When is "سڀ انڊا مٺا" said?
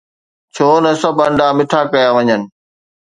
1.01-1.81